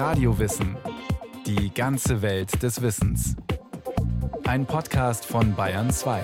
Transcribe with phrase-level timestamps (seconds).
[0.00, 0.78] Radiowissen.
[1.44, 3.36] Die ganze Welt des Wissens.
[4.44, 6.22] Ein Podcast von Bayern 2.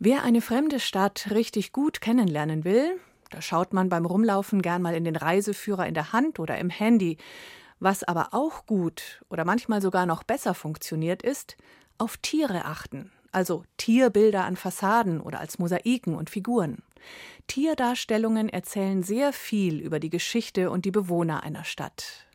[0.00, 2.98] Wer eine fremde Stadt richtig gut kennenlernen will,
[3.30, 6.68] da schaut man beim Rumlaufen gern mal in den Reiseführer in der Hand oder im
[6.68, 7.16] Handy.
[7.78, 11.56] Was aber auch gut oder manchmal sogar noch besser funktioniert, ist,
[11.96, 16.82] auf Tiere achten, also Tierbilder an Fassaden oder als Mosaiken und Figuren.
[17.46, 22.26] Tierdarstellungen erzählen sehr viel über die Geschichte und die Bewohner einer Stadt.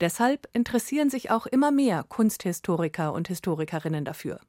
[0.00, 4.40] Deshalb interessieren sich auch immer mehr Kunsthistoriker und Historikerinnen dafür.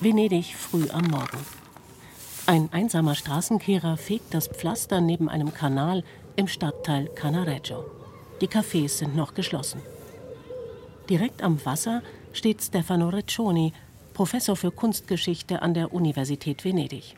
[0.00, 1.38] Venedig früh am Morgen.
[2.46, 6.04] Ein einsamer Straßenkehrer fegt das Pflaster neben einem Kanal
[6.36, 7.90] im Stadtteil Canareggio.
[8.40, 9.80] Die Cafés sind noch geschlossen.
[11.08, 13.72] Direkt am Wasser steht Stefano Reccioni,
[14.16, 17.16] Professor für Kunstgeschichte an der Universität Venedig.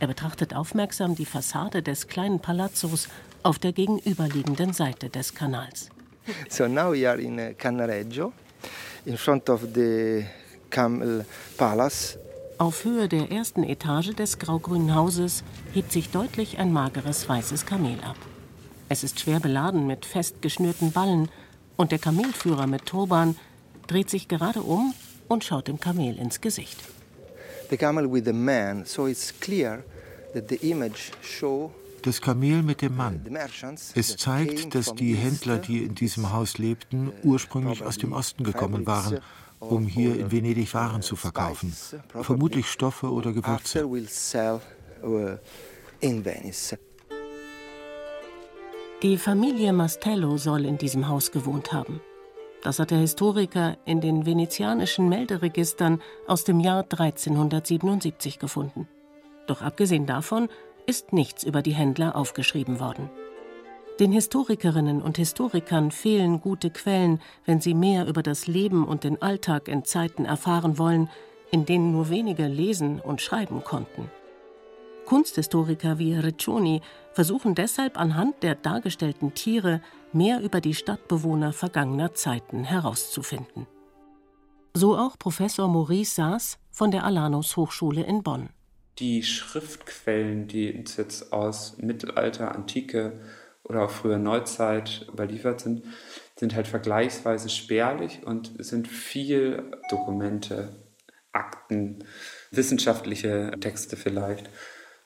[0.00, 3.06] Er betrachtet aufmerksam die Fassade des kleinen Palazzos
[3.44, 5.90] auf der gegenüberliegenden Seite des Kanals.
[6.48, 8.32] So now we are in uh, Canareggio,
[9.04, 10.24] in front of the
[10.70, 11.24] Camel
[11.56, 12.18] Palace.
[12.58, 18.00] Auf Höhe der ersten Etage des graugrünen Hauses hebt sich deutlich ein mageres weißes Kamel
[18.02, 18.16] ab.
[18.88, 21.28] Es ist schwer beladen mit fest geschnürten Ballen
[21.76, 23.36] und der Kamelführer mit Turban
[23.86, 24.94] dreht sich gerade um
[25.32, 26.78] und schaut dem Kamel ins Gesicht.
[27.70, 29.82] The camel with the man, so it's clear
[30.34, 33.24] that the image show das Kamel mit dem Mann.
[33.94, 38.86] Es zeigt, dass die Händler, die in diesem Haus lebten, ursprünglich aus dem Osten gekommen
[38.86, 39.20] waren,
[39.60, 41.72] um hier in Venedig Waren zu verkaufen,
[42.22, 43.88] vermutlich Stoffe oder Gewürze.
[49.02, 52.00] Die Familie Mastello soll in diesem Haus gewohnt haben.
[52.62, 58.86] Das hat der Historiker in den venezianischen Melderegistern aus dem Jahr 1377 gefunden.
[59.48, 60.48] Doch abgesehen davon
[60.86, 63.10] ist nichts über die Händler aufgeschrieben worden.
[63.98, 69.20] Den Historikerinnen und Historikern fehlen gute Quellen, wenn sie mehr über das Leben und den
[69.20, 71.10] Alltag in Zeiten erfahren wollen,
[71.50, 74.08] in denen nur wenige lesen und schreiben konnten.
[75.04, 76.80] Kunsthistoriker wie Riccioni
[77.12, 79.80] versuchen deshalb anhand der dargestellten Tiere
[80.12, 83.66] mehr über die Stadtbewohner vergangener Zeiten herauszufinden.
[84.74, 88.48] So auch Professor Maurice Saas von der Alanus Hochschule in Bonn.
[88.98, 93.20] Die Schriftquellen, die uns jetzt aus Mittelalter, Antike
[93.64, 95.84] oder auch früher Neuzeit überliefert sind,
[96.36, 100.76] sind halt vergleichsweise spärlich und sind viel Dokumente,
[101.32, 102.04] Akten,
[102.50, 104.50] wissenschaftliche Texte vielleicht.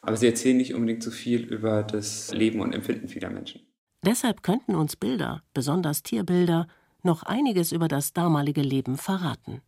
[0.07, 3.63] Aber sie erzählen nicht unbedingt so viel über das Leben und Empfinden vieler Menschen.
[4.05, 6.69] Deshalb könnten uns Bilder, besonders Tierbilder,
[7.03, 9.63] noch einiges über das damalige Leben verraten.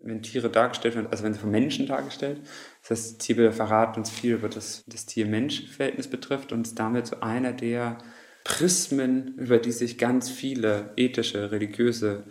[0.00, 2.40] Wenn Tiere dargestellt werden, also wenn sie von Menschen dargestellt,
[2.80, 7.20] das heißt, Tierbilder verraten uns viel über das, das Tier-Mensch-Verhältnis betrifft und ist damit so
[7.20, 7.98] einer der
[8.42, 12.24] Prismen, über die sich ganz viele ethische, religiöse,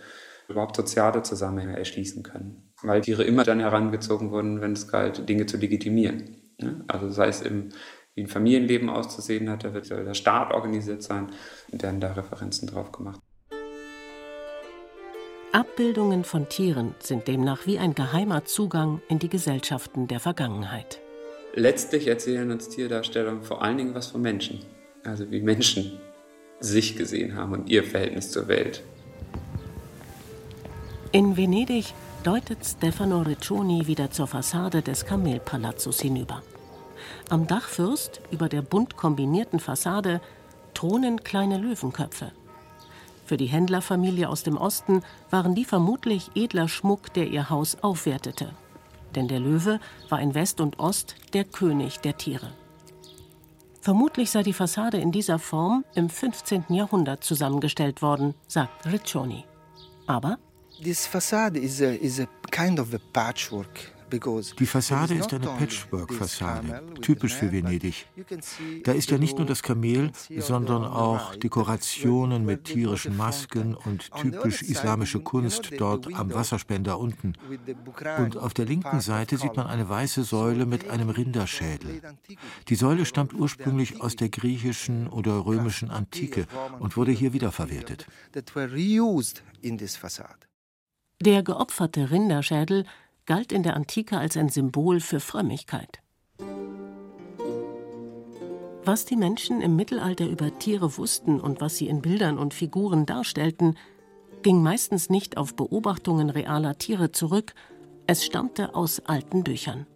[0.50, 2.74] überhaupt soziale Zusammenhänge erschließen können.
[2.82, 6.43] Weil Tiere immer dann herangezogen wurden, wenn es galt, Dinge zu legitimieren.
[6.88, 7.70] Also sei es im,
[8.16, 11.28] wie ein Familienleben auszusehen hat, da wird der Staat organisiert sein
[11.72, 13.20] und werden da Referenzen drauf gemacht.
[15.52, 21.00] Abbildungen von Tieren sind demnach wie ein geheimer Zugang in die Gesellschaften der Vergangenheit.
[21.54, 24.66] Letztlich erzählen uns Tierdarstellungen vor allen Dingen was von Menschen,
[25.04, 26.00] also wie Menschen
[26.60, 28.82] sich gesehen haben und ihr Verhältnis zur Welt.
[31.12, 31.94] In Venedig
[32.24, 36.42] deutet Stefano Riccioni wieder zur Fassade des Kamelpalazzos hinüber.
[37.30, 40.22] Am Dachfürst, über der bunt kombinierten Fassade,
[40.74, 42.32] thronen kleine Löwenköpfe.
[43.26, 45.02] Für die Händlerfamilie aus dem Osten
[45.32, 48.52] waren die vermutlich edler Schmuck, der ihr Haus aufwertete.
[49.16, 52.54] Denn der Löwe war in West und Ost der König der Tiere.
[53.82, 56.66] Vermutlich sei die Fassade in dieser Form im 15.
[56.70, 59.44] Jahrhundert zusammengestellt worden, sagt Riccioni.
[60.08, 60.38] Aber
[60.82, 61.60] Die Fassade
[65.16, 68.06] ist eine Patchwork-Fassade, typisch für Venedig.
[68.84, 74.62] Da ist ja nicht nur das Kamel, sondern auch Dekorationen mit tierischen Masken und typisch
[74.62, 77.34] islamische Kunst dort am Wasserspender unten.
[78.20, 82.02] Und auf der linken Seite sieht man eine weiße Säule mit einem Rinderschädel.
[82.68, 86.46] Die Säule stammt ursprünglich aus der griechischen oder römischen Antike
[86.80, 88.06] und wurde hier wiederverwertet.
[91.26, 92.84] Der geopferte Rinderschädel
[93.26, 96.00] galt in der Antike als ein Symbol für Frömmigkeit.
[98.84, 103.06] Was die Menschen im Mittelalter über Tiere wussten und was sie in Bildern und Figuren
[103.06, 103.78] darstellten,
[104.42, 107.54] ging meistens nicht auf Beobachtungen realer Tiere zurück,
[108.06, 109.88] es stammte aus alten Büchern.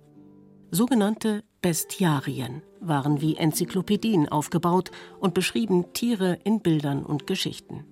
[0.72, 7.84] Sogenannte Bestiarien waren wie Enzyklopädien aufgebaut und beschrieben Tiere in Bildern und Geschichten.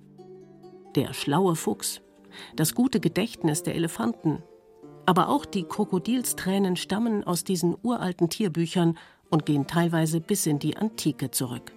[0.94, 2.00] Der schlaue Fuchs,
[2.54, 4.42] das gute Gedächtnis der Elefanten,
[5.06, 8.98] aber auch die Krokodilstränen stammen aus diesen uralten Tierbüchern
[9.30, 11.72] und gehen teilweise bis in die Antike zurück.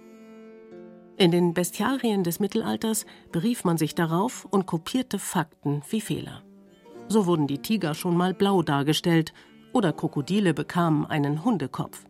[1.16, 6.42] In den Bestiarien des Mittelalters berief man sich darauf und kopierte Fakten wie Fehler.
[7.08, 9.32] So wurden die Tiger schon mal blau dargestellt
[9.72, 12.04] oder Krokodile bekamen einen Hundekopf.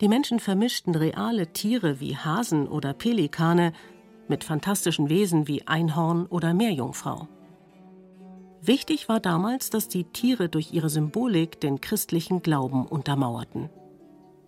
[0.00, 3.72] Die Menschen vermischten reale Tiere wie Hasen oder Pelikane
[4.28, 7.28] mit fantastischen Wesen wie Einhorn oder Meerjungfrau.
[8.66, 13.70] Wichtig war damals, dass die Tiere durch ihre Symbolik den christlichen Glauben untermauerten.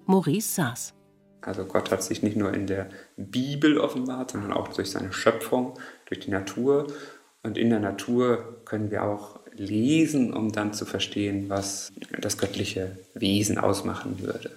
[0.07, 0.95] Maurice saß.
[1.41, 5.79] Also Gott hat sich nicht nur in der Bibel offenbart, sondern auch durch seine Schöpfung,
[6.07, 6.89] durch die Natur.
[7.45, 12.99] Und in der Natur können wir auch lesen, um dann zu verstehen, was das göttliche
[13.15, 14.51] Wesen ausmachen würde.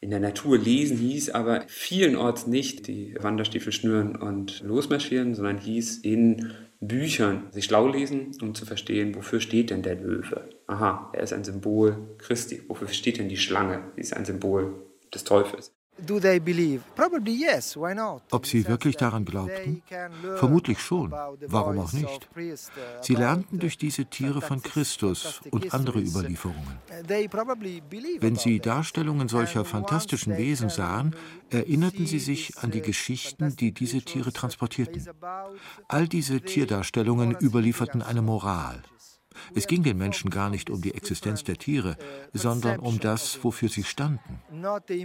[0.00, 5.98] In der Natur lesen hieß aber vielenorts nicht die Wanderstiefel schnüren und losmarschieren, sondern hieß
[5.98, 6.52] in
[6.82, 10.50] Büchern sich schlau lesen, um zu verstehen, wofür steht denn der Löwe?
[10.66, 12.62] Aha, er ist ein Symbol Christi.
[12.66, 13.92] Wofür steht denn die Schlange?
[13.94, 14.74] Sie ist ein Symbol
[15.14, 15.72] des Teufels.
[18.30, 19.82] Ob sie wirklich daran glaubten?
[20.36, 21.12] Vermutlich schon.
[21.12, 22.28] Warum auch nicht?
[23.02, 26.78] Sie lernten durch diese Tiere von Christus und andere Überlieferungen.
[28.20, 31.14] Wenn sie Darstellungen solcher fantastischen Wesen sahen,
[31.50, 35.06] erinnerten sie sich an die Geschichten, die diese Tiere transportierten.
[35.88, 38.82] All diese Tierdarstellungen überlieferten eine Moral.
[39.54, 41.96] Es ging den Menschen gar nicht um die Existenz der Tiere,
[42.32, 44.40] sondern um das, wofür sie standen.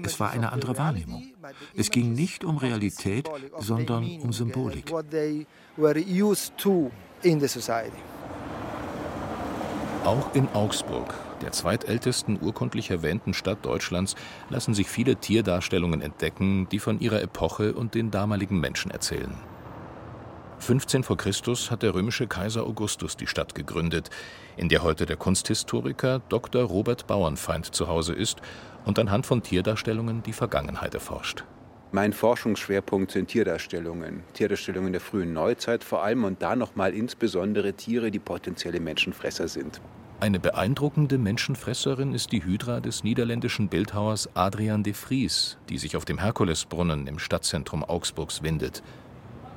[0.04, 1.24] Es war eine andere Wahrnehmung.
[1.76, 3.30] Es ging nicht um Realität,
[3.60, 4.92] sondern um Symbolik.
[10.04, 14.16] Auch in Augsburg, der zweitältesten urkundlich erwähnten Stadt Deutschlands,
[14.50, 19.36] lassen sich viele Tierdarstellungen entdecken, die von ihrer Epoche und den damaligen Menschen erzählen.
[20.60, 24.10] 15 vor Christus hat der römische Kaiser Augustus die Stadt gegründet,
[24.58, 26.64] in der heute der Kunsthistoriker Dr.
[26.64, 28.42] Robert Bauernfeind zu Hause ist
[28.86, 31.44] und anhand von Tierdarstellungen die Vergangenheit erforscht.
[31.92, 38.12] Mein Forschungsschwerpunkt sind Tierdarstellungen, Tierdarstellungen der frühen Neuzeit vor allem und da nochmal insbesondere Tiere,
[38.12, 39.80] die potenzielle Menschenfresser sind.
[40.20, 46.06] Eine beeindruckende Menschenfresserin ist die Hydra des niederländischen Bildhauers Adrian de Vries, die sich auf
[46.06, 48.82] dem Herkulesbrunnen im Stadtzentrum Augsburgs windet.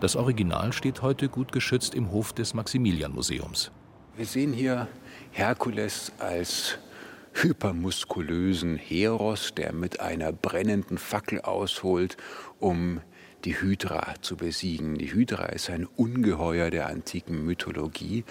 [0.00, 3.70] Das Original steht heute gut geschützt im Hof des Maximilian-Museums.
[4.17, 4.88] Wir sehen hier
[5.31, 6.79] Herkules als
[7.35, 12.17] hypermuskulösen Heros, der mit einer brennenden Fackel ausholt,
[12.58, 13.02] um
[13.44, 14.97] die Hydra zu besiegen.
[14.97, 18.25] Die Hydra ist ein Ungeheuer der antiken Mythologie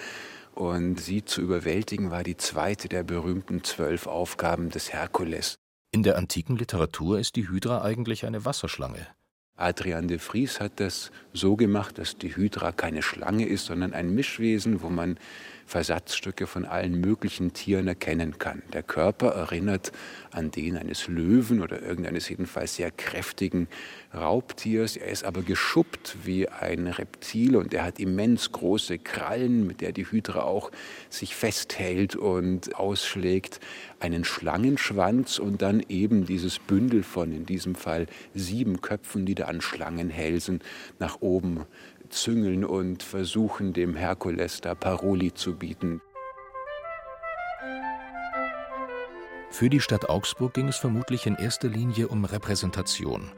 [0.54, 5.54] und sie zu überwältigen war die zweite der berühmten zwölf Aufgaben des Herkules.
[5.92, 9.06] In der antiken Literatur ist die Hydra eigentlich eine Wasserschlange.
[9.60, 14.14] Adrian de Vries hat das so gemacht, dass die Hydra keine Schlange ist, sondern ein
[14.14, 15.18] Mischwesen, wo man
[15.70, 18.62] Versatzstücke von allen möglichen Tieren erkennen kann.
[18.72, 19.92] Der Körper erinnert
[20.32, 23.68] an den eines Löwen oder irgendeines jedenfalls sehr kräftigen
[24.12, 24.96] Raubtiers.
[24.96, 29.92] Er ist aber geschuppt wie ein Reptil und er hat immens große Krallen, mit der
[29.92, 30.72] die Hydra auch
[31.08, 33.60] sich festhält und ausschlägt,
[34.00, 39.44] einen Schlangenschwanz und dann eben dieses Bündel von in diesem Fall sieben Köpfen, die da
[39.44, 40.62] an Schlangenhälsen
[40.98, 41.64] nach oben
[42.10, 46.00] züngeln und versuchen, dem Herkules da Paroli zu bieten.
[49.50, 53.30] Für die Stadt Augsburg ging es vermutlich in erster Linie um Repräsentation.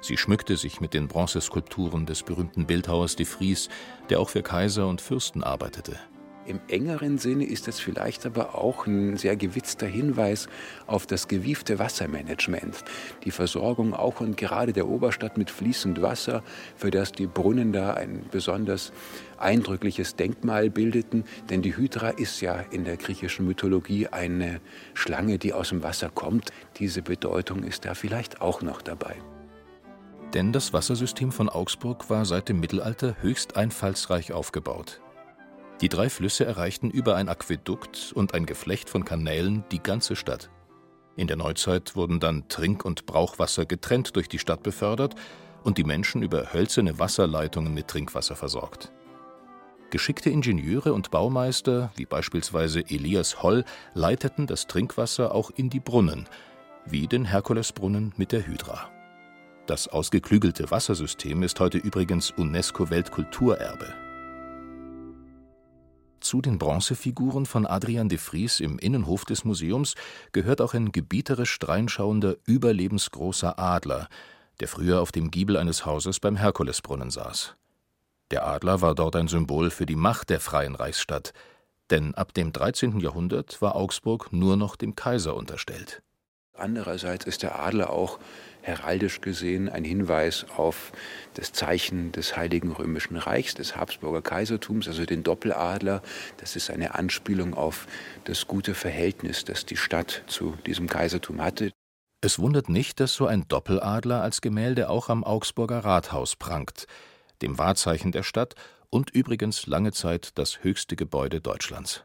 [0.00, 3.68] Sie schmückte sich mit den Bronzeskulpturen des berühmten Bildhauers de Vries,
[4.10, 5.98] der auch für Kaiser und Fürsten arbeitete.
[6.46, 10.48] Im engeren Sinne ist es vielleicht aber auch ein sehr gewitzter Hinweis
[10.86, 12.84] auf das gewiefte Wassermanagement.
[13.24, 16.44] Die Versorgung auch und gerade der Oberstadt mit fließend Wasser,
[16.76, 18.92] für das die Brunnen da ein besonders
[19.38, 21.24] eindrückliches Denkmal bildeten.
[21.50, 24.60] Denn die Hydra ist ja in der griechischen Mythologie eine
[24.94, 26.50] Schlange, die aus dem Wasser kommt.
[26.78, 29.16] Diese Bedeutung ist da vielleicht auch noch dabei.
[30.32, 35.00] Denn das Wassersystem von Augsburg war seit dem Mittelalter höchst einfallsreich aufgebaut.
[35.82, 40.50] Die drei Flüsse erreichten über ein Aquädukt und ein Geflecht von Kanälen die ganze Stadt.
[41.16, 45.14] In der Neuzeit wurden dann Trink- und Brauchwasser getrennt durch die Stadt befördert
[45.64, 48.92] und die Menschen über hölzerne Wasserleitungen mit Trinkwasser versorgt.
[49.90, 53.64] Geschickte Ingenieure und Baumeister, wie beispielsweise Elias Holl,
[53.94, 56.26] leiteten das Trinkwasser auch in die Brunnen,
[56.86, 58.90] wie den Herkulesbrunnen mit der Hydra.
[59.66, 64.05] Das ausgeklügelte Wassersystem ist heute übrigens UNESCO-Weltkulturerbe.
[66.26, 69.94] Zu den Bronzefiguren von Adrian de Vries im Innenhof des Museums
[70.32, 74.08] gehört auch ein gebieterisch dreinschauender, überlebensgroßer Adler,
[74.58, 77.54] der früher auf dem Giebel eines Hauses beim Herkulesbrunnen saß.
[78.32, 81.32] Der Adler war dort ein Symbol für die Macht der freien Reichsstadt,
[81.90, 82.98] denn ab dem 13.
[82.98, 86.02] Jahrhundert war Augsburg nur noch dem Kaiser unterstellt.
[86.54, 88.18] Andererseits ist der Adler auch
[88.66, 90.92] heraldisch gesehen ein Hinweis auf
[91.34, 96.02] das Zeichen des Heiligen Römischen Reichs, des Habsburger Kaisertums, also den Doppeladler.
[96.38, 97.86] Das ist eine Anspielung auf
[98.24, 101.70] das gute Verhältnis, das die Stadt zu diesem Kaisertum hatte.
[102.20, 106.86] Es wundert nicht, dass so ein Doppeladler als Gemälde auch am Augsburger Rathaus prangt,
[107.42, 108.54] dem Wahrzeichen der Stadt
[108.90, 112.04] und übrigens lange Zeit das höchste Gebäude Deutschlands.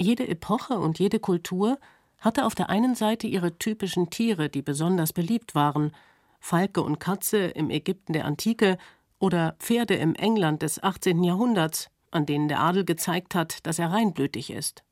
[0.00, 1.78] Jede Epoche und jede Kultur
[2.24, 5.92] hatte auf der einen Seite ihre typischen Tiere, die besonders beliebt waren,
[6.40, 8.78] Falke und Katze im Ägypten der Antike
[9.18, 11.22] oder Pferde im England des 18.
[11.22, 14.82] Jahrhunderts, an denen der Adel gezeigt hat, dass er reinblütig ist.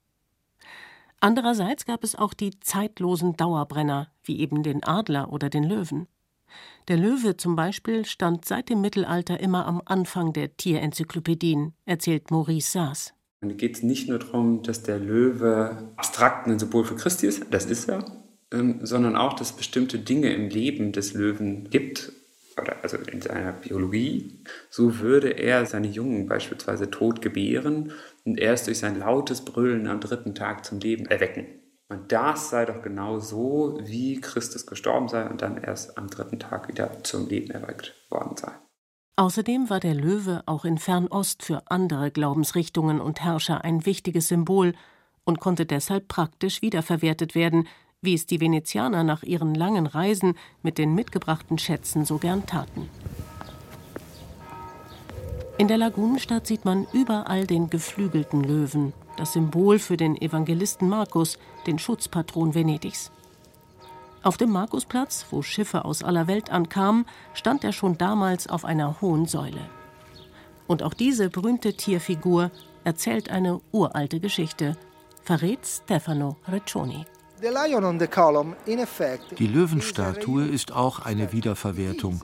[1.20, 6.08] Andererseits gab es auch die zeitlosen Dauerbrenner, wie eben den Adler oder den Löwen.
[6.88, 12.72] Der Löwe zum Beispiel stand seit dem Mittelalter immer am Anfang der Tierenzyklopädien, erzählt Maurice
[12.72, 13.14] Saas.
[13.42, 17.44] Und geht es nicht nur darum, dass der Löwe abstrakt ein Symbol für Christi ist,
[17.50, 18.04] das ist er,
[18.52, 22.12] ähm, sondern auch, dass es bestimmte Dinge im Leben des Löwen gibt,
[22.60, 24.44] oder also in seiner Biologie.
[24.70, 27.92] So würde er seine Jungen beispielsweise tot gebären
[28.24, 31.46] und erst durch sein lautes Brüllen am dritten Tag zum Leben erwecken.
[31.88, 36.38] Und das sei doch genau so, wie Christus gestorben sei und dann erst am dritten
[36.38, 38.52] Tag wieder zum Leben erweckt worden sei.
[39.16, 44.74] Außerdem war der Löwe auch in Fernost für andere Glaubensrichtungen und Herrscher ein wichtiges Symbol
[45.24, 47.68] und konnte deshalb praktisch wiederverwertet werden,
[48.00, 52.88] wie es die Venezianer nach ihren langen Reisen mit den mitgebrachten Schätzen so gern taten.
[55.58, 61.38] In der Lagunenstadt sieht man überall den geflügelten Löwen, das Symbol für den Evangelisten Markus,
[61.66, 63.12] den Schutzpatron Venedigs.
[64.22, 69.00] Auf dem Markusplatz, wo Schiffe aus aller Welt ankamen, stand er schon damals auf einer
[69.00, 69.68] hohen Säule.
[70.68, 72.52] Und auch diese berühmte Tierfigur
[72.84, 74.76] erzählt eine uralte Geschichte,
[75.22, 77.04] verrät Stefano Reccioni.
[79.38, 82.22] Die Löwenstatue ist auch eine Wiederverwertung.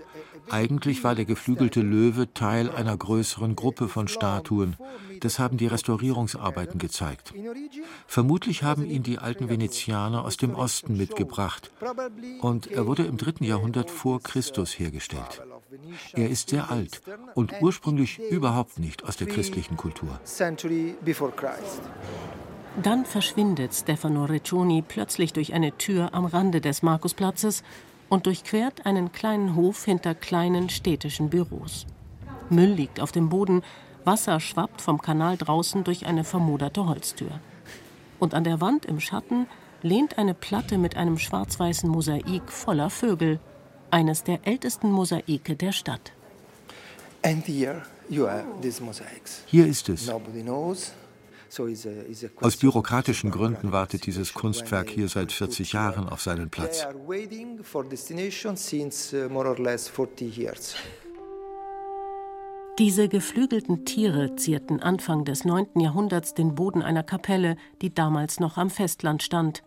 [0.50, 4.76] Eigentlich war der geflügelte Löwe Teil einer größeren Gruppe von Statuen.
[5.20, 7.34] Das haben die Restaurierungsarbeiten gezeigt.
[8.06, 11.70] Vermutlich haben ihn die alten Venezianer aus dem Osten mitgebracht.
[12.40, 15.42] Und er wurde im dritten Jahrhundert vor Christus hergestellt.
[16.12, 17.02] Er ist sehr alt
[17.34, 20.20] und ursprünglich überhaupt nicht aus der christlichen Kultur.
[22.82, 27.64] Dann verschwindet Stefano Reccioni plötzlich durch eine Tür am Rande des Markusplatzes
[28.08, 31.86] und durchquert einen kleinen Hof hinter kleinen städtischen Büros.
[32.50, 33.62] Müll liegt auf dem Boden,
[34.04, 37.40] Wasser schwappt vom Kanal draußen durch eine vermoderte Holztür.
[38.18, 39.46] Und an der Wand im Schatten
[39.82, 43.38] lehnt eine Platte mit einem schwarz-weißen Mosaik voller Vögel,
[43.90, 46.12] eines der ältesten Mosaike der Stadt.
[49.46, 50.06] Hier ist es.
[52.40, 56.86] Aus bürokratischen Gründen wartet dieses Kunstwerk hier seit 40 Jahren auf seinen Platz.
[62.78, 65.80] Diese geflügelten Tiere zierten Anfang des 9.
[65.80, 69.64] Jahrhunderts den Boden einer Kapelle, die damals noch am Festland stand.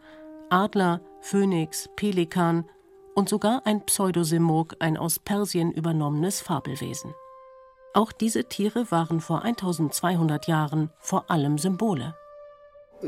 [0.50, 2.66] Adler, Phönix, Pelikan
[3.14, 7.14] und sogar ein Pseudosimurg, ein aus Persien übernommenes Fabelwesen.
[7.94, 12.16] Auch diese Tiere waren vor 1200 Jahren vor allem Symbole.
[13.04, 13.08] Uh,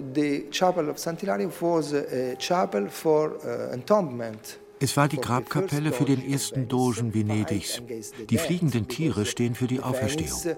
[3.72, 4.60] entombment.
[4.80, 7.82] Es war die Grabkapelle für den ersten Dogen Venedigs.
[8.30, 10.58] Die fliegenden Tiere stehen für die Auferstehung.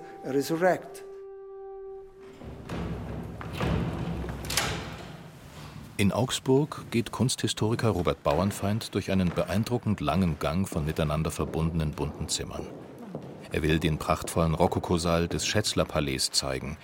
[5.98, 12.28] In Augsburg geht Kunsthistoriker Robert Bauernfeind durch einen beeindruckend langen Gang von miteinander verbundenen bunten
[12.28, 12.66] Zimmern.
[13.52, 16.78] Er will den prachtvollen Rokokosaal des Schätzler-Palais zeigen,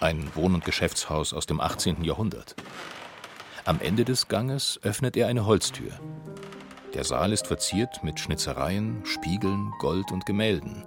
[0.00, 2.04] ein Wohn- und Geschäftshaus aus dem 18.
[2.04, 2.56] Jahrhundert.
[3.64, 5.92] Am Ende des Ganges öffnet er eine Holztür.
[6.94, 10.84] Der Saal ist verziert mit Schnitzereien, Spiegeln, Gold und Gemälden.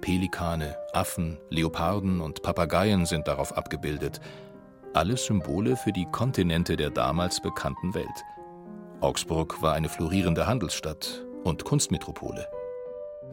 [0.00, 4.20] Pelikane, Affen, Leoparden und Papageien sind darauf abgebildet.
[4.92, 8.24] Alles Symbole für die Kontinente der damals bekannten Welt.
[9.00, 12.46] Augsburg war eine florierende Handelsstadt und Kunstmetropole.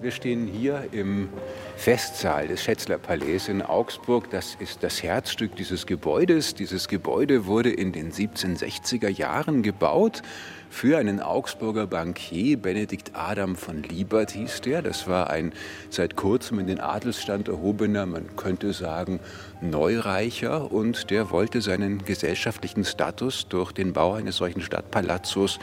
[0.01, 1.29] Wir stehen hier im
[1.75, 4.31] Festsaal des Schätzler-Palais in Augsburg.
[4.31, 6.55] Das ist das Herzstück dieses Gebäudes.
[6.55, 10.23] Dieses Gebäude wurde in den 1760er Jahren gebaut
[10.71, 12.57] für einen Augsburger Bankier.
[12.57, 14.81] Benedikt Adam von Liebert hieß der.
[14.81, 15.53] Das war ein
[15.91, 19.19] seit kurzem in den Adelsstand erhobener, man könnte sagen,
[19.61, 20.71] Neureicher.
[20.71, 25.59] Und der wollte seinen gesellschaftlichen Status durch den Bau eines solchen Stadtpalazzos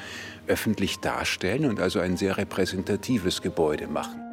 [0.47, 4.28] öffentlich darstellen und also ein sehr repräsentatives Gebäude machen.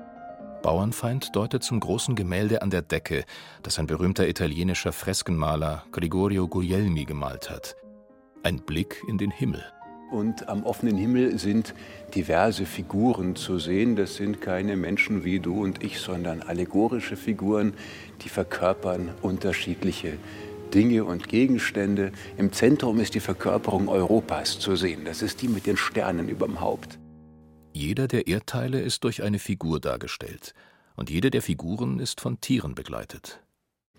[0.66, 3.26] Bauernfeind deutet zum großen Gemälde an der Decke,
[3.62, 7.76] das ein berühmter italienischer Freskenmaler Gregorio Guglielmi gemalt hat.
[8.42, 9.64] Ein Blick in den Himmel.
[10.10, 11.76] Und am offenen Himmel sind
[12.16, 13.96] diverse Figuren zu sehen.
[13.96, 17.76] Das sind keine Menschen wie du und ich, sondern allegorische Figuren,
[18.24, 20.14] die verkörpern unterschiedliche
[20.74, 22.12] Dinge und Gegenstände.
[22.38, 25.06] Im Zentrum ist die Verkörperung Europas zu sehen.
[25.06, 26.98] Das ist die mit den Sternen überm Haupt.
[27.76, 30.54] Jeder der Erdteile ist durch eine Figur dargestellt,
[30.96, 33.42] und jede der Figuren ist von Tieren begleitet.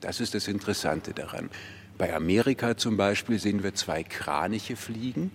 [0.00, 1.50] Das ist das Interessante daran.
[1.98, 5.30] Bei Amerika zum Beispiel sehen wir zwei Kraniche fliegen,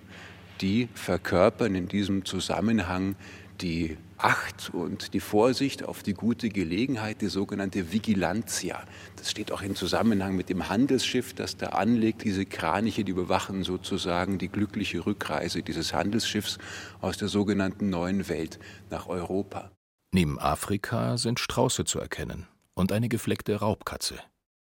[0.59, 3.15] die verkörpern in diesem Zusammenhang
[3.59, 8.83] die Acht und die Vorsicht auf die gute Gelegenheit, die sogenannte Vigilantia.
[9.15, 12.23] Das steht auch im Zusammenhang mit dem Handelsschiff, das da anlegt.
[12.23, 16.59] Diese Kraniche, die bewachen sozusagen die glückliche Rückreise dieses Handelsschiffs
[17.01, 18.59] aus der sogenannten neuen Welt
[18.91, 19.71] nach Europa.
[20.13, 24.19] Neben Afrika sind Strauße zu erkennen und eine gefleckte Raubkatze.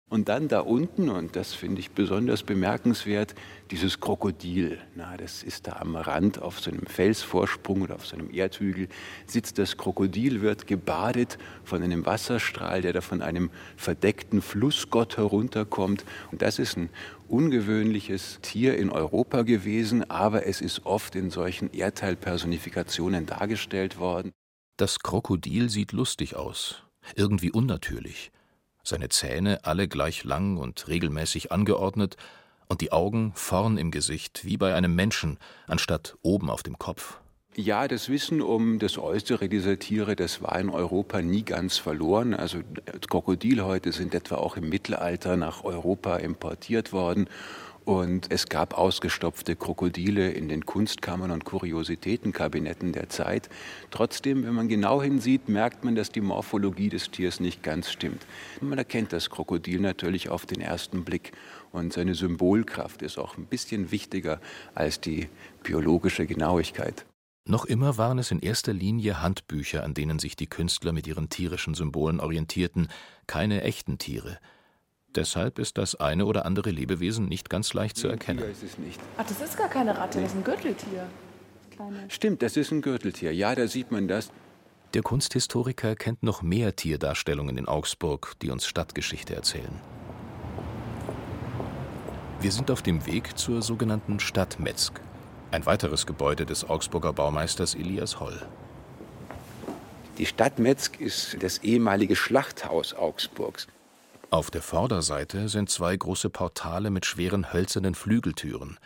[0.07, 3.33] Und dann da unten, und das finde ich besonders bemerkenswert,
[3.71, 4.77] dieses Krokodil.
[4.93, 8.87] Na, das ist da am Rand auf so einem Felsvorsprung oder auf so einem Erdhügel,
[9.25, 16.05] sitzt das Krokodil, wird gebadet von einem Wasserstrahl, der da von einem verdeckten Flussgott herunterkommt.
[16.31, 16.89] Und das ist ein
[17.27, 24.33] ungewöhnliches Tier in Europa gewesen, aber es ist oft in solchen Erdteilpersonifikationen dargestellt worden.
[24.77, 26.83] Das Krokodil sieht lustig aus,
[27.15, 28.31] irgendwie unnatürlich
[28.87, 32.17] seine Zähne alle gleich lang und regelmäßig angeordnet
[32.67, 35.37] und die Augen vorn im Gesicht, wie bei einem Menschen,
[35.67, 37.19] anstatt oben auf dem Kopf.
[37.57, 42.33] Ja, das Wissen um das Äußere dieser Tiere, das war in Europa nie ganz verloren.
[42.33, 42.59] Also
[43.09, 47.29] Krokodilhäute sind etwa auch im Mittelalter nach Europa importiert worden
[47.85, 53.47] und es gab ausgestopfte Krokodile in den Kunstkammern und Kuriositätenkabinetten der Zeit.
[53.91, 58.25] Trotzdem, wenn man genau hinsieht, merkt man, dass die Morphologie des Tiers nicht ganz stimmt.
[58.59, 61.31] Man erkennt das Krokodil natürlich auf den ersten Blick.
[61.71, 64.39] Und seine Symbolkraft ist auch ein bisschen wichtiger
[64.73, 65.29] als die
[65.63, 67.05] biologische Genauigkeit.
[67.47, 71.29] Noch immer waren es in erster Linie Handbücher, an denen sich die Künstler mit ihren
[71.29, 72.87] tierischen Symbolen orientierten,
[73.27, 74.39] keine echten Tiere.
[75.15, 78.43] Deshalb ist das eine oder andere Lebewesen nicht ganz leicht zu erkennen.
[79.17, 81.07] Ach, das ist gar keine Ratte, das ist ein Gürteltier.
[81.71, 82.05] Kleine.
[82.09, 83.33] Stimmt, das ist ein Gürteltier.
[83.33, 84.31] Ja, da sieht man das.
[84.93, 89.81] Der Kunsthistoriker kennt noch mehr Tierdarstellungen in Augsburg, die uns Stadtgeschichte erzählen.
[92.41, 94.93] Wir sind auf dem Weg zur sogenannten Stadt Metzg,
[95.51, 98.41] ein weiteres Gebäude des Augsburger Baumeisters Elias Holl.
[100.17, 103.67] Die Stadt Metzg ist das ehemalige Schlachthaus Augsburgs.
[104.35, 108.77] Auf der Vorderseite sind zwei große Portale mit schweren hölzernen Flügeltüren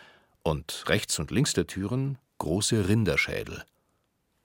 [0.44, 3.64] und rechts und links der Türen große Rinderschädel.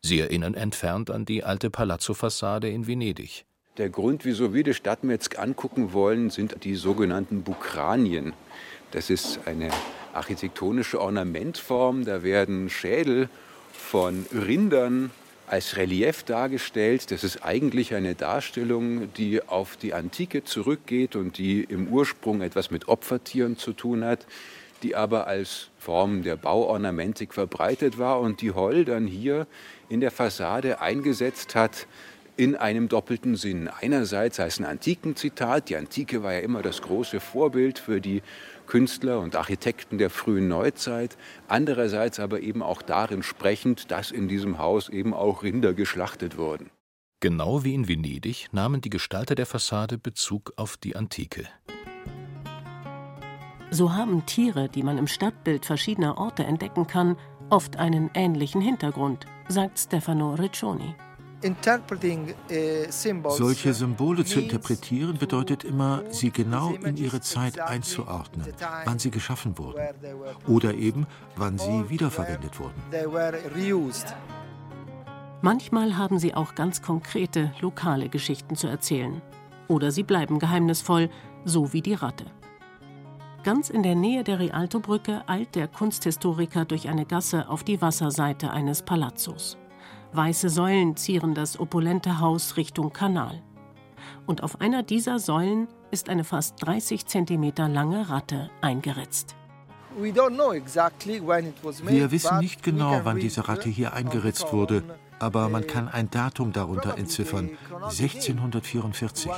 [0.01, 3.45] Sie erinnern entfernt an die alte Palazzo-Fassade in Venedig.
[3.77, 8.33] Der Grund, wieso wir die Stadt Metzg angucken wollen, sind die sogenannten Bukranien.
[8.89, 9.69] Das ist eine
[10.11, 12.05] architektonische Ornamentform.
[12.05, 13.29] Da werden Schädel
[13.71, 15.11] von Rindern
[15.47, 17.11] als Relief dargestellt.
[17.11, 22.71] Das ist eigentlich eine Darstellung, die auf die Antike zurückgeht und die im Ursprung etwas
[22.71, 24.25] mit Opfertieren zu tun hat,
[24.83, 29.47] die aber als Form der Bauornamentik verbreitet war und die Holl dann hier
[29.89, 31.87] in der Fassade eingesetzt hat
[32.37, 33.67] in einem doppelten Sinn.
[33.67, 38.21] Einerseits als ein Antikenzitat, die Antike war ja immer das große Vorbild für die
[38.67, 41.17] Künstler und Architekten der frühen Neuzeit,
[41.47, 46.69] andererseits aber eben auch darin sprechend, dass in diesem Haus eben auch Rinder geschlachtet wurden.
[47.21, 51.47] Genau wie in Venedig nahmen die Gestalter der Fassade Bezug auf die Antike.
[53.71, 57.17] So haben Tiere, die man im Stadtbild verschiedener Orte entdecken kann,
[57.49, 60.95] oft einen ähnlichen Hintergrund, sagt Stefano Riccioni.
[62.49, 68.47] Äh, Solche Symbole zu interpretieren bedeutet immer, sie genau in ihre Zeit einzuordnen,
[68.85, 69.79] wann sie geschaffen wurden
[70.47, 71.05] oder eben,
[71.35, 72.81] wann sie wiederverwendet wurden.
[75.41, 79.21] Manchmal haben sie auch ganz konkrete, lokale Geschichten zu erzählen.
[79.67, 81.11] Oder sie bleiben geheimnisvoll,
[81.43, 82.25] so wie die Ratte.
[83.43, 88.49] Ganz in der Nähe der Rialtobrücke eilt der Kunsthistoriker durch eine Gasse auf die Wasserseite
[88.49, 89.59] eines Palazzos.
[90.15, 93.41] Weiße Säulen zieren das opulente Haus Richtung Kanal.
[94.25, 99.35] Und auf einer dieser Säulen ist eine fast 30 Zentimeter lange Ratte eingeritzt.
[99.97, 100.15] Wir
[102.11, 104.83] wissen nicht genau, wann diese Ratte hier eingeritzt wurde,
[105.19, 109.31] aber man kann ein Datum darunter entziffern: 1644.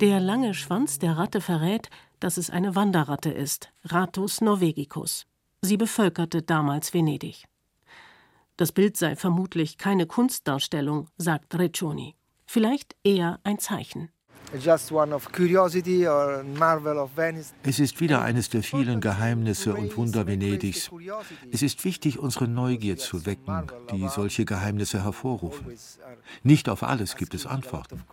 [0.00, 1.90] Der lange Schwanz der Ratte verrät,
[2.20, 5.26] dass es eine Wanderratte ist, Ratus norvegicus.
[5.62, 7.44] Sie bevölkerte damals Venedig.
[8.60, 12.14] Das Bild sei vermutlich keine Kunstdarstellung, sagt Reccioni.
[12.44, 14.10] Vielleicht eher ein Zeichen.
[14.52, 14.66] Es
[17.78, 20.90] ist wieder eines der vielen Geheimnisse und Wunder Venedigs.
[21.50, 25.78] Es ist wichtig, unsere Neugier zu wecken, die solche Geheimnisse hervorrufen.
[26.42, 28.04] Nicht auf alles gibt es Antworten.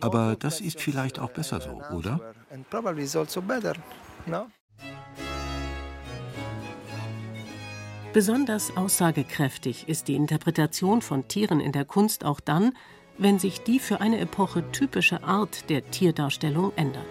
[0.00, 2.34] Aber das ist vielleicht auch besser so, oder?
[8.18, 12.72] Besonders aussagekräftig ist die Interpretation von Tieren in der Kunst auch dann,
[13.16, 17.06] wenn sich die für eine Epoche typische Art der Tierdarstellung ändert.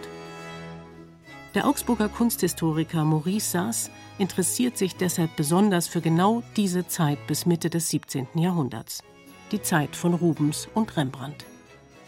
[1.56, 7.70] Der Augsburger Kunsthistoriker Maurice Saas interessiert sich deshalb besonders für genau diese Zeit bis Mitte
[7.70, 8.28] des 17.
[8.34, 9.02] Jahrhunderts,
[9.54, 11.46] die Zeit von Rubens und Rembrandt.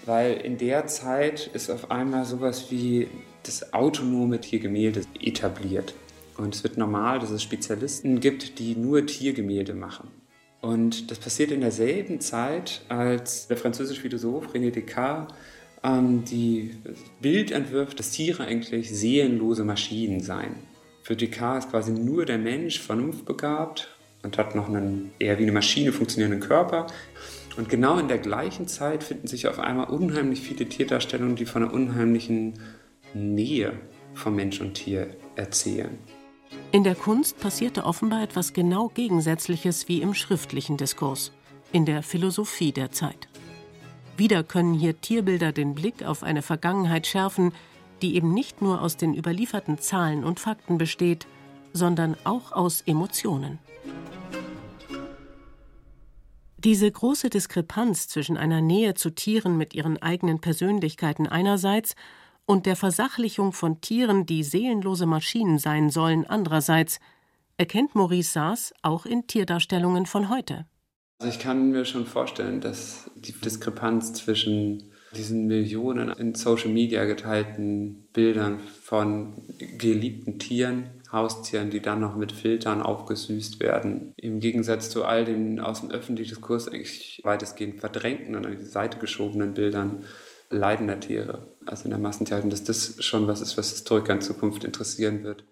[0.06, 3.08] Weil in der Zeit ist auf einmal sowas wie
[3.44, 5.94] das autonome Tiergemälde etabliert.
[6.40, 10.08] Und es wird normal, dass es Spezialisten gibt, die nur Tiergemälde machen.
[10.62, 15.34] Und das passiert in derselben Zeit, als der französische Philosoph René Descartes
[15.84, 16.72] ähm, die
[17.22, 20.56] Bild entwirft, dass Tiere eigentlich seelenlose Maschinen seien.
[21.04, 23.90] Für Descartes ist quasi nur der Mensch vernunftbegabt
[24.24, 26.88] und hat noch einen eher wie eine Maschine funktionierenden Körper.
[27.58, 31.64] Und genau in der gleichen Zeit finden sich auf einmal unheimlich viele Tierdarstellungen, die von
[31.64, 32.54] einer unheimlichen
[33.14, 33.74] Nähe
[34.14, 35.98] von Mensch und Tier erzählen.
[36.72, 41.32] In der Kunst passierte offenbar etwas genau Gegensätzliches wie im schriftlichen Diskurs,
[41.72, 43.28] in der Philosophie der Zeit.
[44.18, 47.54] Wieder können hier Tierbilder den Blick auf eine Vergangenheit schärfen,
[48.04, 51.26] die eben nicht nur aus den überlieferten Zahlen und Fakten besteht,
[51.74, 53.58] sondern auch aus Emotionen.
[56.58, 61.96] Diese große Diskrepanz zwischen einer Nähe zu Tieren mit ihren eigenen Persönlichkeiten einerseits
[62.50, 67.00] und der Versachlichung von Tieren, die seelenlose Maschinen sein sollen, andererseits,
[67.58, 70.66] erkennt Maurice Saas auch in Tierdarstellungen von heute.
[71.20, 77.06] Also ich kann mir schon vorstellen, dass die Diskrepanz zwischen diesen Millionen in Social Media
[77.06, 79.44] geteilten Bildern von
[79.78, 85.60] geliebten Tieren, Haustieren, die dann noch mit Filtern aufgesüßt werden, im Gegensatz zu all den
[85.60, 90.04] aus dem öffentlichen Diskurs eigentlich weitestgehend verdrängten und an die Seite geschobenen Bildern
[90.50, 94.64] leidender Tiere, also in der Massentierhaltung, dass das schon was ist, was Historiker in Zukunft
[94.64, 95.44] interessieren wird.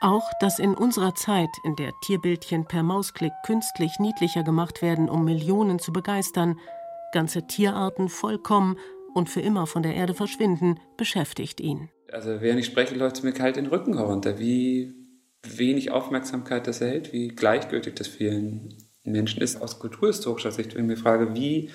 [0.00, 5.24] Auch, dass in unserer Zeit, in der Tierbildchen per Mausklick künstlich niedlicher gemacht werden, um
[5.24, 6.58] Millionen zu begeistern,
[7.12, 8.78] ganze Tierarten vollkommen
[9.14, 11.88] und für immer von der Erde verschwinden, beschäftigt ihn.
[12.10, 14.94] Also während ich spreche, läuft es mir kalt den Rücken herunter, wie
[15.42, 19.60] wenig Aufmerksamkeit das erhält, wie gleichgültig das vielen Menschen ist.
[19.60, 21.70] Aus kulturhistorischer Sicht, wenn ich mir frage, wie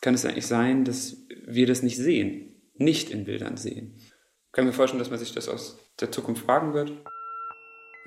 [0.00, 3.94] kann es eigentlich sein, dass wir das nicht sehen, nicht in Bildern sehen.
[3.96, 6.92] Ich kann mir vorstellen, dass man sich das aus der Zukunft fragen wird.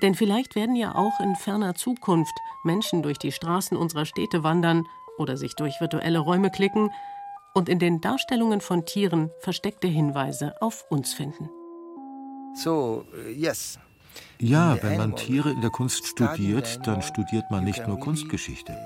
[0.02, 2.32] Denn vielleicht werden ja auch in ferner Zukunft
[2.64, 4.86] Menschen durch die Straßen unserer Städte wandern
[5.18, 6.90] oder sich durch virtuelle Räume klicken
[7.54, 11.50] und in den Darstellungen von Tieren versteckte Hinweise auf uns finden.
[12.54, 13.78] So, yes,
[14.38, 18.76] ja, wenn man Tiere in der Kunst studiert, dann studiert man nicht nur Kunstgeschichte.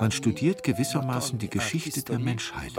[0.00, 2.72] Man studiert gewissermaßen die Geschichte der Menschheit.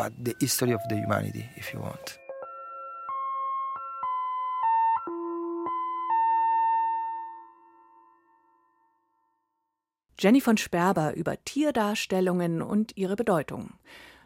[10.18, 13.74] Jenny von Sperber über Tierdarstellungen und ihre Bedeutung.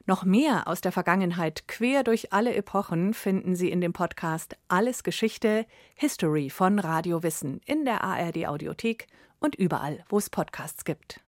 [0.06, 5.04] Noch mehr aus der Vergangenheit quer durch alle Epochen finden Sie in dem Podcast Alles
[5.04, 9.08] Geschichte, History von Radio Wissen in der ARD Audiothek
[9.40, 11.22] und überall, wo es Podcasts gibt.